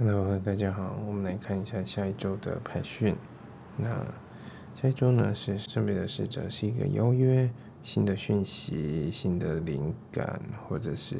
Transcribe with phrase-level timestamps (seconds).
[0.00, 3.16] Hello，大家好，我们来看一下下一周的排讯。
[3.76, 3.88] 那
[4.72, 7.50] 下一周呢是圣杯的使者，是一个邀约
[7.82, 11.16] 新的讯息、新的灵感，或者是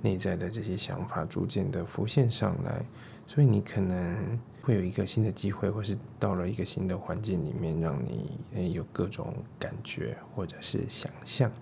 [0.00, 2.82] 内在的这些想法逐渐的浮现上来，
[3.26, 11.52] 所以你可能会有一个新的机会，或是到了一个新的环境里面，让你诶有各种感觉或者是想象。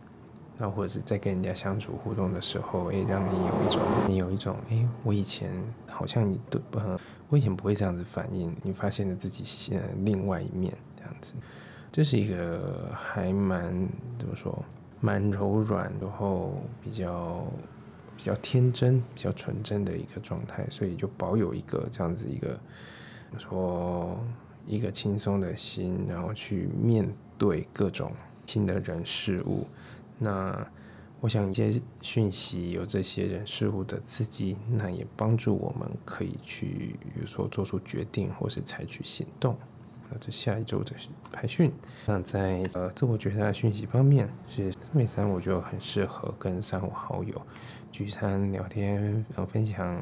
[0.59, 5.50] 那或者是在跟人家相处互动的时候，诶，让你有一种，你有一种，诶，我以前
[5.86, 6.80] 好像你都不，
[7.29, 11.34] 我以前不会这样子反应，你发现了自己现另外一面这样子，
[11.92, 13.88] 这是一个还蛮
[14.19, 14.64] 怎么说，
[15.00, 17.45] 蛮柔软，然后比较
[18.16, 22.59] 比较天真、比较纯真的一个状态，所以就保有一个这样子一个
[23.36, 24.19] 说
[24.66, 28.11] 一个轻松的心，然后去面对各种
[28.47, 29.66] 新的人事物。
[30.19, 30.66] 那
[31.20, 39.56] 我想一些讯息有这些人事物的刺激，那也帮助我们可以去，比如说做出决定或是采取行动。
[40.09, 40.94] 那这下一周的
[41.33, 41.72] 排训，
[42.06, 47.42] 那在呃自我觉察的讯息方面，是三美三，我觉得很适合跟三五好友
[47.91, 49.03] 聚餐聊天，
[49.34, 50.00] 然后分享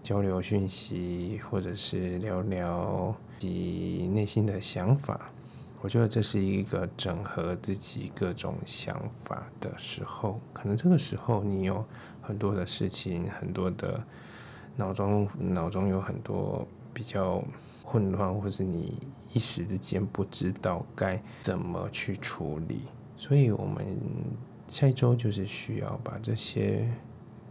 [0.00, 5.32] 交流讯息，或者是聊聊自己内心的想法。
[5.82, 11.84] 我觉得这是一个整合自己各种想法的时候，可能这个时候你有
[12.22, 14.00] 很多的事情，很多的
[14.76, 17.42] 脑中脑中有很多比较
[17.82, 18.96] 混乱，或是你
[19.32, 22.82] 一时之间不知道该怎么去处理，
[23.16, 23.84] 所以我们
[24.68, 26.88] 下一周就是需要把这些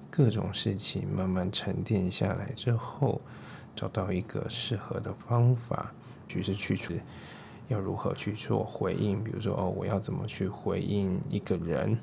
[0.10, 3.20] 各种事情慢慢沉淀下来之后，
[3.76, 5.92] 找到一个适合的方法，
[6.30, 7.02] 就是去处理。
[7.72, 9.24] 要如何去做回应？
[9.24, 11.98] 比如说，哦，我要怎么去回应一个人，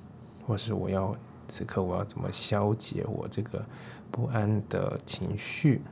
[0.47, 1.15] 或是我要
[1.47, 3.65] 此刻我要怎么消解我这个
[4.11, 5.83] 不安的情绪？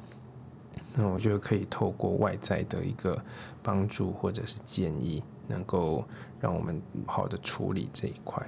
[0.95, 3.23] 那我觉得可以透过外在的一个
[3.63, 6.03] 帮助或者是建议，能够
[6.41, 8.45] 让我们好的处理这一块。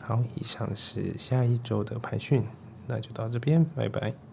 [0.00, 2.44] 好，以上是下一周的培训，
[2.88, 4.29] 那就到这边，拜拜。